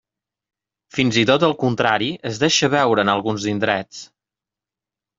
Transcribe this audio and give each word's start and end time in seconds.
Fins 0.99 1.19
i 1.25 1.25
tot 1.31 1.45
el 1.49 1.53
contrari 1.65 2.09
es 2.33 2.41
deixa 2.47 2.73
veure 2.79 3.07
en 3.07 3.15
alguns 3.17 3.49
indrets. 3.55 4.05